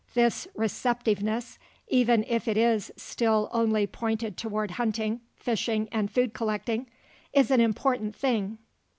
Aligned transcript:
91), 0.15 0.25
this 0.25 0.47
"receptiveness," 0.55 1.59
even 1.87 2.25
if 2.27 2.47
it 2.47 2.57
is 2.57 2.89
still 2.97 3.47
only 3.51 3.85
pointed 3.85 4.35
toward 4.35 4.71
hunting, 4.71 5.21
fishing, 5.35 5.87
and 5.91 6.09
food 6.09 6.33
collecting, 6.33 6.87
is 7.33 7.51
an 7.51 7.61
important 7.61 8.15
thing. 8.15 8.57